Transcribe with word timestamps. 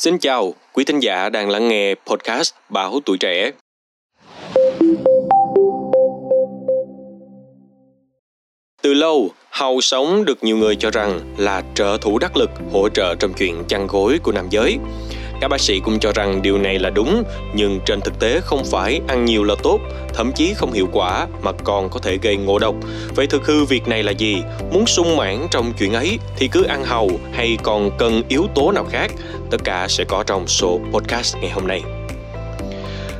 Xin 0.00 0.18
chào, 0.18 0.54
quý 0.72 0.84
thính 0.84 1.00
giả 1.00 1.28
đang 1.28 1.50
lắng 1.50 1.68
nghe 1.68 1.94
podcast 2.06 2.54
Báo 2.68 3.00
Tuổi 3.04 3.16
Trẻ. 3.18 3.50
Từ 8.82 8.94
lâu, 8.94 9.30
hầu 9.50 9.80
sống 9.80 10.24
được 10.24 10.44
nhiều 10.44 10.56
người 10.56 10.76
cho 10.76 10.90
rằng 10.90 11.20
là 11.38 11.62
trợ 11.74 11.98
thủ 12.00 12.18
đắc 12.18 12.36
lực 12.36 12.50
hỗ 12.72 12.88
trợ 12.88 13.14
trong 13.14 13.32
chuyện 13.38 13.64
chăn 13.68 13.86
gối 13.86 14.18
của 14.22 14.32
nam 14.32 14.46
giới. 14.50 14.78
Các 15.40 15.48
bác 15.48 15.60
sĩ 15.60 15.80
cũng 15.80 15.98
cho 15.98 16.12
rằng 16.12 16.42
điều 16.42 16.58
này 16.58 16.78
là 16.78 16.90
đúng, 16.90 17.22
nhưng 17.54 17.80
trên 17.86 18.00
thực 18.00 18.20
tế 18.20 18.40
không 18.40 18.64
phải 18.64 19.00
ăn 19.08 19.24
nhiều 19.24 19.44
là 19.44 19.54
tốt, 19.62 19.80
thậm 20.14 20.32
chí 20.32 20.54
không 20.54 20.72
hiệu 20.72 20.88
quả 20.92 21.26
mà 21.42 21.52
còn 21.64 21.88
có 21.88 22.00
thể 22.00 22.18
gây 22.22 22.36
ngộ 22.36 22.58
độc. 22.58 22.74
Vậy 23.14 23.26
thực 23.26 23.46
hư 23.46 23.64
việc 23.64 23.88
này 23.88 24.02
là 24.02 24.12
gì? 24.12 24.42
Muốn 24.72 24.86
sung 24.86 25.16
mãn 25.16 25.46
trong 25.50 25.72
chuyện 25.78 25.92
ấy 25.92 26.18
thì 26.36 26.48
cứ 26.48 26.64
ăn 26.64 26.84
hầu 26.84 27.10
hay 27.32 27.58
còn 27.62 27.90
cần 27.98 28.22
yếu 28.28 28.46
tố 28.54 28.72
nào 28.72 28.84
khác? 28.90 29.12
Tất 29.50 29.64
cả 29.64 29.86
sẽ 29.88 30.04
có 30.04 30.22
trong 30.26 30.46
số 30.46 30.80
podcast 30.92 31.36
ngày 31.36 31.50
hôm 31.50 31.66
nay. 31.66 31.97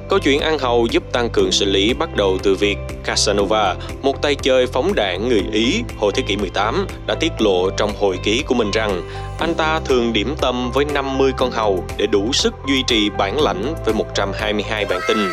Câu 0.09 0.19
chuyện 0.19 0.41
ăn 0.41 0.59
hầu 0.59 0.87
giúp 0.87 1.03
tăng 1.13 1.31
cường 1.31 1.53
sinh 1.53 1.69
lý 1.69 1.95
bắt 1.95 2.17
đầu 2.17 2.39
từ 2.43 2.55
việc 2.55 2.79
Casanova, 3.05 3.75
một 4.03 4.23
tay 4.23 4.35
chơi 4.35 4.67
phóng 4.67 4.95
đạn 4.95 5.29
người 5.29 5.45
Ý 5.53 5.83
hồi 5.99 6.13
thế 6.15 6.23
kỷ 6.27 6.37
18, 6.37 6.87
đã 7.07 7.15
tiết 7.15 7.33
lộ 7.39 7.71
trong 7.71 7.91
hồi 8.01 8.19
ký 8.25 8.43
của 8.47 8.55
mình 8.55 8.71
rằng 8.71 9.03
anh 9.41 9.55
ta 9.55 9.81
thường 9.85 10.13
điểm 10.13 10.35
tâm 10.41 10.71
với 10.71 10.85
50 10.85 11.33
con 11.37 11.51
hầu 11.51 11.85
để 11.97 12.07
đủ 12.07 12.33
sức 12.33 12.55
duy 12.69 12.83
trì 12.87 13.11
bản 13.11 13.41
lãnh 13.41 13.75
với 13.85 13.95
122 13.95 14.85
bản 14.85 15.01
tinh. 15.09 15.29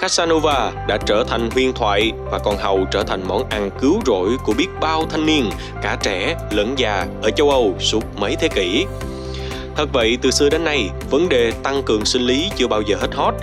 Casanova 0.00 0.72
đã 0.88 0.98
trở 1.06 1.24
thành 1.28 1.50
huyền 1.50 1.72
thoại 1.72 2.12
và 2.30 2.38
con 2.38 2.56
hầu 2.56 2.84
trở 2.90 3.02
thành 3.02 3.28
món 3.28 3.48
ăn 3.48 3.70
cứu 3.80 4.00
rỗi 4.06 4.30
của 4.44 4.52
biết 4.52 4.68
bao 4.80 5.06
thanh 5.10 5.26
niên, 5.26 5.50
cả 5.82 5.98
trẻ 6.02 6.36
lẫn 6.50 6.74
già 6.78 7.06
ở 7.22 7.30
châu 7.30 7.50
Âu 7.50 7.74
suốt 7.80 8.04
mấy 8.16 8.36
thế 8.40 8.48
kỷ. 8.48 8.86
Thật 9.76 9.88
vậy, 9.92 10.18
từ 10.22 10.30
xưa 10.30 10.48
đến 10.48 10.64
nay, 10.64 10.90
vấn 11.10 11.28
đề 11.28 11.52
tăng 11.62 11.82
cường 11.82 12.04
sinh 12.04 12.22
lý 12.22 12.50
chưa 12.56 12.66
bao 12.66 12.82
giờ 12.82 12.96
hết 13.00 13.14
hot. 13.14 13.34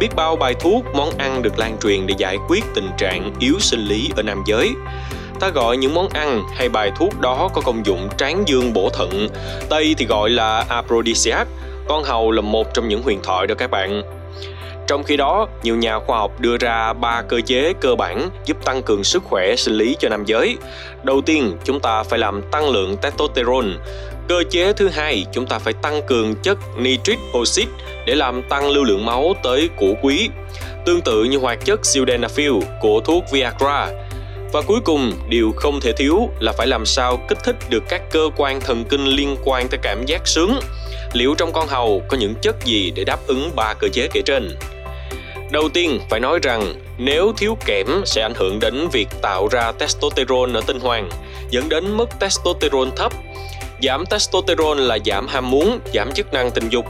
Biết 0.00 0.08
bao 0.16 0.36
bài 0.36 0.54
thuốc, 0.60 0.84
món 0.94 1.10
ăn 1.18 1.42
được 1.42 1.58
lan 1.58 1.76
truyền 1.82 2.06
để 2.06 2.14
giải 2.18 2.36
quyết 2.48 2.64
tình 2.74 2.88
trạng 2.98 3.32
yếu 3.38 3.54
sinh 3.58 3.84
lý 3.84 4.10
ở 4.16 4.22
nam 4.22 4.42
giới. 4.46 4.72
Ta 5.40 5.48
gọi 5.48 5.76
những 5.76 5.94
món 5.94 6.08
ăn 6.08 6.42
hay 6.54 6.68
bài 6.68 6.92
thuốc 6.96 7.20
đó 7.20 7.48
có 7.54 7.60
công 7.60 7.86
dụng 7.86 8.08
tráng 8.18 8.42
dương 8.46 8.72
bổ 8.72 8.90
thận. 8.90 9.28
Tây 9.68 9.94
thì 9.98 10.06
gọi 10.06 10.30
là 10.30 10.64
aphrodisiac. 10.68 11.48
Con 11.88 12.04
hầu 12.04 12.30
là 12.30 12.40
một 12.40 12.74
trong 12.74 12.88
những 12.88 13.02
huyền 13.02 13.20
thoại 13.22 13.46
đó 13.46 13.54
các 13.58 13.70
bạn. 13.70 14.02
Trong 14.86 15.04
khi 15.04 15.16
đó, 15.16 15.48
nhiều 15.62 15.76
nhà 15.76 15.98
khoa 15.98 16.18
học 16.18 16.40
đưa 16.40 16.56
ra 16.56 16.92
ba 16.92 17.22
cơ 17.22 17.40
chế 17.46 17.72
cơ 17.80 17.94
bản 17.94 18.30
giúp 18.44 18.64
tăng 18.64 18.82
cường 18.82 19.04
sức 19.04 19.22
khỏe 19.24 19.56
sinh 19.56 19.74
lý 19.74 19.96
cho 20.00 20.08
nam 20.08 20.24
giới. 20.24 20.56
Đầu 21.02 21.20
tiên, 21.20 21.56
chúng 21.64 21.80
ta 21.80 22.02
phải 22.02 22.18
làm 22.18 22.42
tăng 22.50 22.70
lượng 22.70 22.96
testosterone. 22.96 23.68
Cơ 24.30 24.42
chế 24.50 24.72
thứ 24.72 24.88
hai, 24.88 25.26
chúng 25.32 25.46
ta 25.46 25.58
phải 25.58 25.72
tăng 25.72 26.02
cường 26.02 26.34
chất 26.42 26.58
nitric 26.78 27.18
oxide 27.38 27.70
để 28.06 28.14
làm 28.14 28.42
tăng 28.42 28.70
lưu 28.70 28.84
lượng 28.84 29.06
máu 29.06 29.34
tới 29.42 29.68
củ 29.76 29.96
quý. 30.02 30.28
Tương 30.86 31.00
tự 31.00 31.24
như 31.24 31.38
hoạt 31.38 31.64
chất 31.64 31.80
sildenafil 31.82 32.60
của 32.80 33.00
thuốc 33.00 33.24
Viagra. 33.32 33.88
Và 34.52 34.62
cuối 34.66 34.80
cùng, 34.84 35.12
điều 35.28 35.52
không 35.56 35.80
thể 35.80 35.92
thiếu 35.92 36.28
là 36.40 36.52
phải 36.52 36.66
làm 36.66 36.86
sao 36.86 37.20
kích 37.28 37.38
thích 37.44 37.56
được 37.70 37.82
các 37.88 38.02
cơ 38.10 38.30
quan 38.36 38.60
thần 38.60 38.84
kinh 38.84 39.06
liên 39.06 39.36
quan 39.44 39.68
tới 39.68 39.80
cảm 39.82 40.06
giác 40.06 40.26
sướng. 40.28 40.60
Liệu 41.12 41.34
trong 41.34 41.52
con 41.52 41.68
hầu 41.68 42.02
có 42.08 42.16
những 42.16 42.34
chất 42.42 42.64
gì 42.64 42.90
để 42.90 43.04
đáp 43.04 43.18
ứng 43.26 43.50
ba 43.56 43.74
cơ 43.74 43.88
chế 43.88 44.08
kể 44.12 44.22
trên? 44.26 44.56
Đầu 45.50 45.68
tiên 45.68 46.00
phải 46.10 46.20
nói 46.20 46.38
rằng 46.42 46.74
nếu 46.98 47.32
thiếu 47.36 47.56
kẽm 47.66 47.86
sẽ 48.06 48.22
ảnh 48.22 48.34
hưởng 48.36 48.60
đến 48.60 48.88
việc 48.92 49.08
tạo 49.22 49.48
ra 49.48 49.72
testosterone 49.72 50.54
ở 50.54 50.60
tinh 50.66 50.80
hoàng, 50.80 51.08
dẫn 51.50 51.68
đến 51.68 51.96
mức 51.96 52.08
testosterone 52.20 52.90
thấp. 52.96 53.12
Giảm 53.82 54.06
testosterone 54.06 54.80
là 54.80 54.98
giảm 55.06 55.26
ham 55.28 55.50
muốn, 55.50 55.80
giảm 55.94 56.12
chức 56.12 56.32
năng 56.32 56.50
tình 56.50 56.68
dục. 56.68 56.86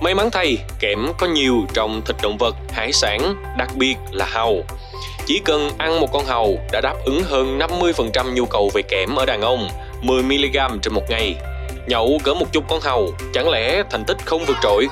May 0.00 0.14
mắn 0.14 0.30
thay, 0.30 0.58
kẽm 0.80 1.12
có 1.18 1.26
nhiều 1.26 1.54
trong 1.74 2.02
thịt 2.06 2.16
động 2.22 2.38
vật, 2.38 2.56
hải 2.72 2.92
sản, 2.92 3.34
đặc 3.58 3.68
biệt 3.76 3.94
là 4.12 4.26
hàu. 4.26 4.56
Chỉ 5.26 5.40
cần 5.44 5.70
ăn 5.78 6.00
một 6.00 6.12
con 6.12 6.24
hàu 6.26 6.54
đã 6.72 6.80
đáp 6.80 6.94
ứng 7.04 7.22
hơn 7.22 7.58
50% 7.58 8.34
nhu 8.34 8.46
cầu 8.46 8.70
về 8.74 8.82
kẽm 8.82 9.16
ở 9.16 9.26
đàn 9.26 9.40
ông, 9.40 9.68
10mg 10.02 10.78
trên 10.82 10.94
một 10.94 11.10
ngày. 11.10 11.34
Nhậu 11.86 12.18
cỡ 12.24 12.34
một 12.34 12.46
chục 12.52 12.64
con 12.68 12.80
hàu, 12.80 13.06
chẳng 13.34 13.48
lẽ 13.48 13.82
thành 13.90 14.04
tích 14.04 14.16
không 14.24 14.44
vượt 14.44 14.56
trội? 14.62 14.86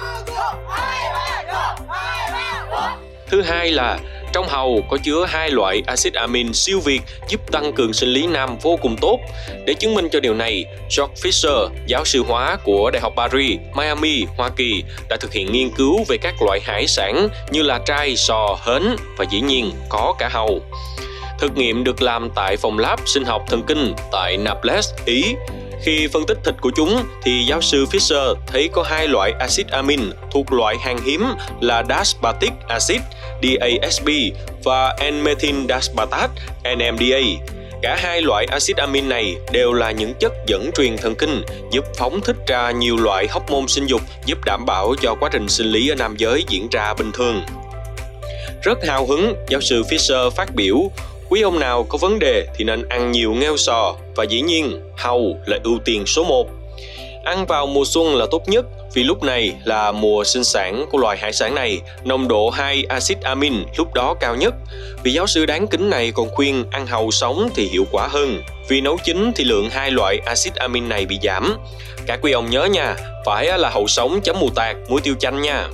Thứ 3.31 3.42
hai 3.42 3.71
là 3.71 3.98
trong 4.36 4.48
hàu 4.48 4.78
có 4.88 4.98
chứa 5.02 5.24
hai 5.28 5.50
loại 5.50 5.82
axit 5.86 6.14
amin 6.14 6.54
siêu 6.54 6.80
việt 6.80 7.00
giúp 7.28 7.41
tăng 7.52 7.72
cường 7.72 7.92
sinh 7.92 8.08
lý 8.08 8.26
nam 8.26 8.58
vô 8.62 8.78
cùng 8.82 8.97
tốt. 9.00 9.19
Để 9.66 9.74
chứng 9.74 9.94
minh 9.94 10.08
cho 10.12 10.20
điều 10.20 10.34
này, 10.34 10.64
George 10.97 11.14
Fisher, 11.14 11.69
giáo 11.86 12.04
sư 12.04 12.24
hóa 12.28 12.56
của 12.64 12.91
Đại 12.91 13.00
học 13.00 13.12
Paris, 13.16 13.58
Miami, 13.74 14.24
Hoa 14.36 14.48
Kỳ 14.56 14.84
đã 15.08 15.16
thực 15.16 15.32
hiện 15.32 15.52
nghiên 15.52 15.70
cứu 15.70 16.04
về 16.08 16.16
các 16.16 16.34
loại 16.42 16.60
hải 16.64 16.86
sản 16.86 17.28
như 17.50 17.62
là 17.62 17.78
trai, 17.78 18.16
sò, 18.16 18.58
hến 18.66 18.82
và 19.16 19.24
dĩ 19.30 19.41
nhiên 19.41 19.70
có 19.88 20.14
cả 20.19 20.28
hàu. 20.28 20.48
Thực 21.38 21.56
nghiệm 21.56 21.84
được 21.84 22.03
làm 22.03 22.30
tại 22.34 22.56
phòng 22.56 22.78
lab 22.78 23.00
sinh 23.06 23.24
học 23.24 23.42
thần 23.48 23.62
kinh 23.66 23.94
tại 24.12 24.36
Naples, 24.36 24.91
Ý 25.04 25.34
khi 25.82 26.08
phân 26.12 26.26
tích 26.26 26.38
thịt 26.44 26.54
của 26.60 26.70
chúng 26.76 27.04
thì 27.22 27.44
giáo 27.44 27.60
sư 27.60 27.86
Fisher 27.91 28.34
thấy 28.47 28.68
có 28.72 28.82
hai 28.82 29.08
loại 29.08 29.32
axit 29.38 29.68
amin 29.68 30.00
thuộc 30.30 30.53
loại 30.53 30.76
hàng 30.80 30.98
hiếm 31.04 31.26
là 31.60 31.84
daspartic 31.88 32.53
acid 32.68 33.00
DASB 33.42 34.08
và 34.64 34.97
N-methyl 34.98 35.66
daspartate 35.69 36.32
NMDA. 36.76 37.20
Cả 37.82 37.97
hai 38.00 38.22
loại 38.22 38.47
axit 38.50 38.76
amin 38.76 39.08
này 39.08 39.36
đều 39.52 39.72
là 39.72 39.91
những 39.91 40.14
chất 40.20 40.32
dẫn 40.47 40.70
truyền 40.76 40.97
thần 40.97 41.14
kinh 41.14 41.42
giúp 41.70 41.84
phóng 41.97 42.20
thích 42.20 42.36
ra 42.47 42.70
nhiều 42.70 42.97
loại 42.97 43.26
hormone 43.30 43.66
sinh 43.69 43.86
dục 43.86 44.00
giúp 44.26 44.38
đảm 44.44 44.66
bảo 44.66 44.94
cho 45.02 45.14
quá 45.20 45.28
trình 45.32 45.48
sinh 45.48 45.66
lý 45.66 45.88
ở 45.88 45.94
nam 45.94 46.14
giới 46.19 46.44
diễn 46.48 46.69
ra 46.70 46.94
bình 46.94 47.12
thường. 47.14 47.42
Rất 48.62 48.78
hào 48.86 49.06
hứng, 49.06 49.34
giáo 49.48 49.60
sư 49.60 49.82
Fisher 49.82 50.30
phát 50.30 50.54
biểu 50.54 50.76
Quý 51.28 51.41
ông 51.41 51.58
nào 51.58 51.84
có 51.88 51.98
vấn 51.98 52.18
đề 52.18 52.47
thì 52.56 52.64
nên 52.64 52.88
ăn 52.88 53.12
nhiều 53.12 53.32
nghêu 53.32 53.56
sò 53.56 53.94
và 54.16 54.24
dĩ 54.24 54.41
nhiên 54.41 54.80
hàu 54.97 55.41
là 55.47 55.58
ưu 55.64 55.78
tiên 55.84 56.06
số 56.06 56.24
1. 56.24 56.48
Ăn 57.24 57.47
vào 57.47 57.66
mùa 57.66 57.84
xuân 57.84 58.16
là 58.16 58.26
tốt 58.30 58.42
nhất 58.47 58.66
vì 58.97 59.05
lúc 59.05 59.23
này 59.23 59.55
là 59.65 59.93
mùa 59.93 60.25
sinh 60.25 60.45
sản 60.45 60.87
của 60.91 60.99
loài 60.99 61.19
hải 61.19 61.33
sản 61.33 61.55
này, 61.55 61.81
nồng 62.05 62.29
độ 62.29 62.51
2 62.51 62.84
axit 62.89 63.21
amin 63.21 63.55
lúc 63.77 63.95
đó 63.95 64.15
cao 64.21 64.37
nhất. 64.37 64.55
Vị 65.03 65.12
giáo 65.12 65.27
sư 65.27 65.47
đáng 65.47 65.67
kính 65.67 65.91
này 65.91 66.12
còn 66.15 66.31
khuyên 66.31 66.65
ăn 66.71 66.87
hàu 66.87 67.11
sống 67.11 67.49
thì 67.55 67.69
hiệu 67.69 67.87
quả 67.93 68.09
hơn. 68.09 68.43
Vì 68.69 68.81
nấu 68.81 68.99
chín 69.05 69.33
thì 69.37 69.45
lượng 69.45 69.71
hai 69.71 69.91
loại 69.91 70.19
axit 70.27 70.55
amin 70.55 70.89
này 70.89 71.07
bị 71.07 71.19
giảm. 71.23 71.57
cả 72.07 72.19
quý 72.23 72.33
ông 72.33 72.51
nhớ 72.51 72.65
nha, 72.65 72.97
phải 73.25 73.59
là 73.59 73.71
hậu 73.71 73.87
sống 73.87 74.21
chấm 74.25 74.41
mù 74.41 74.51
tạt, 74.55 74.77
muối 74.89 75.01
tiêu 75.01 75.15
chanh 75.21 75.43
nha. 75.43 75.69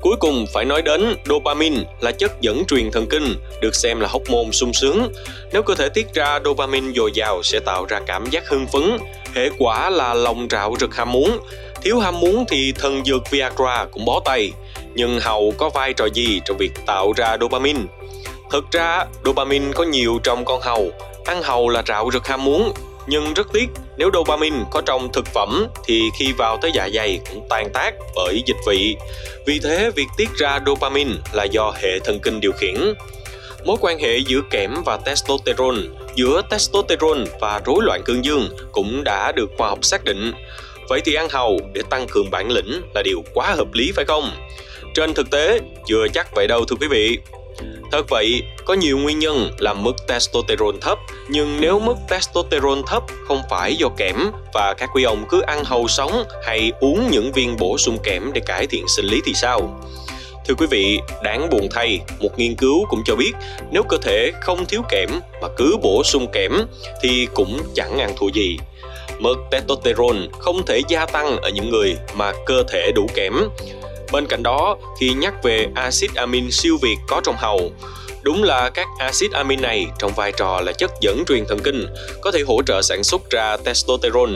Cuối 0.00 0.16
cùng 0.20 0.46
phải 0.52 0.64
nói 0.64 0.82
đến 0.82 1.16
dopamine 1.24 1.80
là 2.00 2.12
chất 2.12 2.40
dẫn 2.40 2.64
truyền 2.68 2.90
thần 2.90 3.06
kinh, 3.10 3.34
được 3.60 3.74
xem 3.74 4.00
là 4.00 4.08
hóc 4.08 4.22
môn 4.28 4.52
sung 4.52 4.72
sướng. 4.72 5.12
Nếu 5.52 5.62
cơ 5.62 5.74
thể 5.74 5.88
tiết 5.88 6.14
ra 6.14 6.38
dopamine 6.44 6.92
dồi 6.96 7.10
dào 7.14 7.42
sẽ 7.42 7.60
tạo 7.60 7.86
ra 7.88 8.00
cảm 8.06 8.26
giác 8.30 8.48
hưng 8.48 8.66
phấn, 8.66 8.98
hệ 9.34 9.50
quả 9.58 9.90
là 9.90 10.14
lòng 10.14 10.46
rạo 10.50 10.74
rực 10.80 10.94
ham 10.94 11.12
muốn. 11.12 11.38
Thiếu 11.84 11.98
ham 11.98 12.20
muốn 12.20 12.44
thì 12.48 12.72
thần 12.72 13.04
dược 13.04 13.30
Viagra 13.30 13.86
cũng 13.92 14.04
bó 14.04 14.20
tay. 14.24 14.52
Nhưng 14.94 15.20
hậu 15.20 15.54
có 15.58 15.70
vai 15.70 15.92
trò 15.92 16.06
gì 16.14 16.40
trong 16.44 16.56
việc 16.56 16.72
tạo 16.86 17.12
ra 17.16 17.36
dopamine? 17.40 17.80
Thực 18.52 18.64
ra, 18.72 19.04
dopamine 19.24 19.72
có 19.74 19.84
nhiều 19.84 20.18
trong 20.22 20.44
con 20.44 20.60
hầu. 20.60 20.92
Ăn 21.24 21.42
hầu 21.42 21.68
là 21.68 21.82
rạo 21.86 22.10
rực 22.12 22.26
ham 22.26 22.44
muốn, 22.44 22.72
nhưng 23.06 23.34
rất 23.34 23.46
tiếc 23.52 23.66
nếu 23.96 24.10
dopamine 24.14 24.56
có 24.70 24.80
trong 24.86 25.12
thực 25.12 25.26
phẩm 25.26 25.66
thì 25.84 26.02
khi 26.18 26.32
vào 26.32 26.58
tới 26.62 26.70
dạ 26.74 26.88
dày 26.94 27.20
cũng 27.30 27.46
tan 27.50 27.70
tác 27.72 27.94
bởi 28.14 28.42
dịch 28.46 28.56
vị. 28.66 28.96
Vì 29.46 29.58
thế, 29.58 29.90
việc 29.96 30.06
tiết 30.16 30.28
ra 30.36 30.60
dopamine 30.66 31.12
là 31.32 31.44
do 31.44 31.72
hệ 31.82 31.98
thần 31.98 32.20
kinh 32.20 32.40
điều 32.40 32.52
khiển. 32.52 32.94
Mối 33.64 33.76
quan 33.80 33.98
hệ 33.98 34.18
giữa 34.18 34.40
kẽm 34.50 34.74
và 34.86 34.96
testosterone, 34.96 35.80
giữa 36.14 36.42
testosterone 36.50 37.24
và 37.40 37.60
rối 37.64 37.78
loạn 37.82 38.02
cương 38.04 38.24
dương 38.24 38.48
cũng 38.72 39.04
đã 39.04 39.32
được 39.32 39.50
khoa 39.58 39.68
học 39.68 39.78
xác 39.82 40.04
định. 40.04 40.32
Vậy 40.88 41.00
thì 41.04 41.14
ăn 41.14 41.28
hầu 41.30 41.60
để 41.74 41.82
tăng 41.90 42.06
cường 42.10 42.30
bản 42.30 42.50
lĩnh 42.50 42.82
là 42.94 43.02
điều 43.02 43.24
quá 43.34 43.54
hợp 43.54 43.74
lý 43.74 43.92
phải 43.92 44.04
không? 44.04 44.30
Trên 44.94 45.14
thực 45.14 45.30
tế, 45.30 45.60
chưa 45.86 46.06
chắc 46.14 46.34
vậy 46.34 46.46
đâu 46.46 46.64
thưa 46.64 46.76
quý 46.80 46.88
vị. 46.88 47.18
Thật 47.92 48.02
vậy, 48.10 48.42
có 48.64 48.74
nhiều 48.74 48.98
nguyên 48.98 49.18
nhân 49.18 49.50
làm 49.58 49.82
mức 49.82 49.96
testosterone 50.08 50.78
thấp, 50.80 50.98
nhưng 51.28 51.60
nếu 51.60 51.78
mức 51.78 51.94
testosterone 52.08 52.82
thấp 52.86 53.02
không 53.28 53.42
phải 53.50 53.76
do 53.76 53.88
kẽm 53.96 54.16
và 54.54 54.74
các 54.78 54.90
quý 54.94 55.02
ông 55.02 55.24
cứ 55.30 55.40
ăn 55.40 55.64
hầu 55.64 55.88
sống 55.88 56.24
hay 56.46 56.72
uống 56.80 57.08
những 57.10 57.32
viên 57.32 57.56
bổ 57.56 57.78
sung 57.78 57.98
kẽm 58.02 58.30
để 58.32 58.40
cải 58.46 58.66
thiện 58.66 58.88
sinh 58.88 59.06
lý 59.06 59.20
thì 59.24 59.32
sao? 59.34 59.80
Thưa 60.48 60.54
quý 60.54 60.66
vị, 60.70 61.00
đáng 61.22 61.50
buồn 61.50 61.68
thay, 61.70 62.00
một 62.20 62.38
nghiên 62.38 62.56
cứu 62.56 62.86
cũng 62.88 63.02
cho 63.04 63.16
biết 63.16 63.32
nếu 63.70 63.82
cơ 63.82 63.96
thể 64.02 64.32
không 64.40 64.66
thiếu 64.66 64.82
kẽm 64.90 65.10
mà 65.42 65.48
cứ 65.56 65.76
bổ 65.82 66.02
sung 66.04 66.26
kẽm 66.32 66.52
thì 67.02 67.28
cũng 67.34 67.60
chẳng 67.74 67.98
ăn 67.98 68.14
thua 68.16 68.28
gì. 68.28 68.58
Mức 69.18 69.34
testosterone 69.50 70.20
không 70.38 70.66
thể 70.66 70.80
gia 70.88 71.06
tăng 71.06 71.36
ở 71.36 71.48
những 71.48 71.70
người 71.70 71.96
mà 72.14 72.32
cơ 72.46 72.62
thể 72.68 72.92
đủ 72.94 73.06
kẽm 73.14 73.34
Bên 74.12 74.26
cạnh 74.26 74.42
đó, 74.42 74.76
khi 75.00 75.12
nhắc 75.12 75.34
về 75.42 75.66
axit 75.74 76.14
amin 76.14 76.50
siêu 76.50 76.78
việt 76.82 76.96
có 77.08 77.20
trong 77.24 77.36
hầu, 77.38 77.70
Đúng 78.24 78.42
là 78.42 78.70
các 78.70 78.88
axit 78.98 79.32
amin 79.32 79.62
này 79.62 79.86
trong 79.98 80.12
vai 80.16 80.32
trò 80.32 80.60
là 80.60 80.72
chất 80.72 80.90
dẫn 81.00 81.24
truyền 81.28 81.44
thần 81.48 81.58
kinh, 81.58 81.86
có 82.20 82.30
thể 82.30 82.40
hỗ 82.46 82.62
trợ 82.66 82.82
sản 82.82 83.04
xuất 83.04 83.30
ra 83.30 83.56
testosterone 83.56 84.32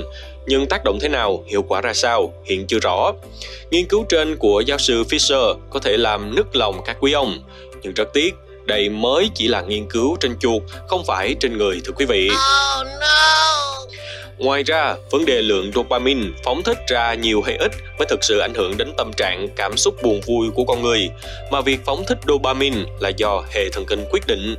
nhưng 0.49 0.67
tác 0.67 0.85
động 0.85 0.99
thế 1.01 1.09
nào, 1.09 1.45
hiệu 1.47 1.63
quả 1.63 1.81
ra 1.81 1.95
sao 1.95 2.33
hiện 2.45 2.67
chưa 2.67 2.79
rõ. 2.83 3.13
Nghiên 3.71 3.87
cứu 3.87 4.05
trên 4.09 4.37
của 4.37 4.61
giáo 4.67 4.79
sư 4.79 5.05
Fisher 5.11 5.55
có 5.71 5.81
thể 5.81 5.97
làm 5.97 6.35
nức 6.37 6.57
lòng 6.57 6.81
các 6.85 6.97
quý 7.01 7.13
ông, 7.13 7.39
nhưng 7.83 7.95
rất 7.95 8.09
tiếc 8.13 8.35
đây 8.65 8.89
mới 8.89 9.31
chỉ 9.35 9.49
là 9.49 9.61
nghiên 9.61 9.87
cứu 9.91 10.17
trên 10.21 10.39
chuột, 10.39 10.63
không 10.89 11.05
phải 11.07 11.35
trên 11.41 11.59
người 11.59 11.81
thưa 11.85 11.93
quý 11.97 12.05
vị. 12.05 12.29
Oh, 12.31 12.87
no. 13.01 13.39
Ngoài 14.39 14.63
ra, 14.63 14.95
vấn 15.11 15.25
đề 15.25 15.43
lượng 15.43 15.71
dopamine 15.75 16.27
phóng 16.45 16.63
thích 16.63 16.79
ra 16.89 17.15
nhiều 17.15 17.43
hay 17.43 17.57
ít 17.57 17.73
mới 17.99 18.07
thực 18.09 18.25
sự 18.25 18.39
ảnh 18.39 18.55
hưởng 18.55 18.77
đến 18.77 18.93
tâm 18.97 19.11
trạng, 19.17 19.49
cảm 19.57 19.77
xúc 19.77 19.95
buồn 20.03 20.21
vui 20.27 20.51
của 20.55 20.65
con 20.65 20.83
người, 20.83 21.11
mà 21.51 21.61
việc 21.61 21.81
phóng 21.87 22.05
thích 22.09 22.19
dopamine 22.29 22.77
là 23.01 23.09
do 23.09 23.43
hệ 23.55 23.69
thần 23.69 23.85
kinh 23.87 24.05
quyết 24.11 24.27
định. 24.27 24.57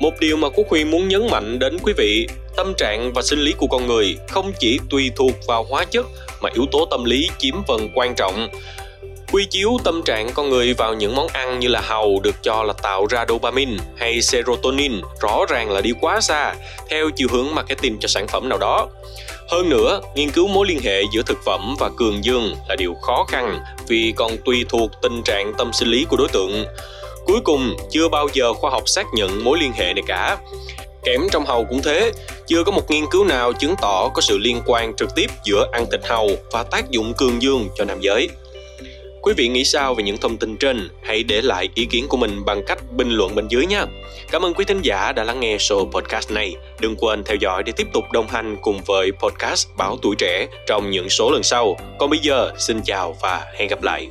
Một 0.00 0.10
điều 0.20 0.36
mà 0.36 0.48
Quốc 0.48 0.66
Huy 0.70 0.84
muốn 0.84 1.08
nhấn 1.08 1.26
mạnh 1.30 1.58
đến 1.58 1.76
quý 1.82 1.92
vị, 1.96 2.26
tâm 2.56 2.74
trạng 2.78 3.12
và 3.12 3.22
sinh 3.22 3.38
lý 3.38 3.52
của 3.52 3.66
con 3.66 3.86
người 3.86 4.16
không 4.28 4.52
chỉ 4.58 4.80
tùy 4.90 5.10
thuộc 5.16 5.32
vào 5.46 5.64
hóa 5.64 5.84
chất 5.84 6.06
mà 6.42 6.50
yếu 6.54 6.66
tố 6.72 6.86
tâm 6.90 7.04
lý 7.04 7.30
chiếm 7.38 7.54
phần 7.66 7.88
quan 7.94 8.14
trọng 8.14 8.48
Quy 9.34 9.44
chiếu 9.44 9.70
tâm 9.84 10.02
trạng 10.02 10.32
con 10.34 10.50
người 10.50 10.74
vào 10.74 10.94
những 10.94 11.14
món 11.14 11.28
ăn 11.28 11.60
như 11.60 11.68
là 11.68 11.80
hàu 11.80 12.20
được 12.22 12.42
cho 12.42 12.62
là 12.62 12.72
tạo 12.72 13.06
ra 13.06 13.24
dopamine 13.28 13.76
hay 13.96 14.22
serotonin 14.22 14.92
rõ 15.20 15.44
ràng 15.48 15.70
là 15.70 15.80
đi 15.80 15.92
quá 16.00 16.20
xa 16.20 16.54
theo 16.90 17.10
chiều 17.16 17.28
hướng 17.30 17.54
marketing 17.54 17.98
cho 18.00 18.08
sản 18.08 18.26
phẩm 18.28 18.48
nào 18.48 18.58
đó. 18.58 18.88
Hơn 19.50 19.68
nữa, 19.68 20.00
nghiên 20.14 20.30
cứu 20.30 20.48
mối 20.48 20.66
liên 20.68 20.80
hệ 20.80 21.02
giữa 21.14 21.22
thực 21.22 21.38
phẩm 21.44 21.76
và 21.78 21.90
cường 21.96 22.24
dương 22.24 22.56
là 22.68 22.76
điều 22.76 22.94
khó 23.02 23.24
khăn 23.28 23.60
vì 23.88 24.12
còn 24.16 24.36
tùy 24.44 24.64
thuộc 24.68 24.90
tình 25.02 25.22
trạng 25.22 25.52
tâm 25.58 25.72
sinh 25.72 25.88
lý 25.88 26.04
của 26.04 26.16
đối 26.16 26.28
tượng. 26.28 26.64
Cuối 27.24 27.40
cùng, 27.44 27.76
chưa 27.90 28.08
bao 28.08 28.28
giờ 28.32 28.52
khoa 28.52 28.70
học 28.70 28.82
xác 28.86 29.06
nhận 29.14 29.44
mối 29.44 29.58
liên 29.60 29.72
hệ 29.72 29.92
này 29.92 30.04
cả. 30.06 30.36
Kẽm 31.04 31.20
trong 31.32 31.46
hầu 31.46 31.64
cũng 31.64 31.82
thế, 31.82 32.12
chưa 32.46 32.64
có 32.64 32.72
một 32.72 32.90
nghiên 32.90 33.04
cứu 33.10 33.24
nào 33.24 33.52
chứng 33.52 33.74
tỏ 33.82 34.08
có 34.14 34.20
sự 34.20 34.38
liên 34.38 34.60
quan 34.66 34.96
trực 34.96 35.14
tiếp 35.14 35.30
giữa 35.44 35.66
ăn 35.72 35.86
thịt 35.90 36.00
hầu 36.04 36.30
và 36.52 36.62
tác 36.62 36.90
dụng 36.90 37.14
cường 37.16 37.42
dương 37.42 37.68
cho 37.76 37.84
nam 37.84 38.00
giới. 38.00 38.28
Quý 39.22 39.32
vị 39.36 39.48
nghĩ 39.48 39.64
sao 39.64 39.94
về 39.94 40.02
những 40.04 40.18
thông 40.18 40.36
tin 40.36 40.56
trên? 40.56 40.88
Hãy 41.02 41.22
để 41.22 41.42
lại 41.42 41.68
ý 41.74 41.84
kiến 41.84 42.06
của 42.08 42.16
mình 42.16 42.44
bằng 42.44 42.62
cách 42.66 42.78
bình 42.92 43.10
luận 43.10 43.34
bên 43.34 43.48
dưới 43.48 43.66
nha. 43.66 43.86
Cảm 44.30 44.42
ơn 44.42 44.54
quý 44.54 44.64
thính 44.64 44.82
giả 44.82 45.12
đã 45.12 45.24
lắng 45.24 45.40
nghe 45.40 45.56
show 45.56 45.90
podcast 45.90 46.30
này. 46.30 46.54
Đừng 46.80 46.96
quên 46.96 47.24
theo 47.24 47.36
dõi 47.36 47.62
để 47.62 47.72
tiếp 47.76 47.86
tục 47.92 48.04
đồng 48.12 48.28
hành 48.28 48.56
cùng 48.62 48.80
với 48.86 49.12
podcast 49.12 49.68
Báo 49.76 49.96
Tuổi 50.02 50.14
Trẻ 50.18 50.46
trong 50.66 50.90
những 50.90 51.08
số 51.08 51.30
lần 51.30 51.42
sau. 51.42 51.76
Còn 51.98 52.10
bây 52.10 52.18
giờ, 52.18 52.50
xin 52.58 52.80
chào 52.84 53.16
và 53.22 53.44
hẹn 53.54 53.68
gặp 53.68 53.82
lại. 53.82 54.08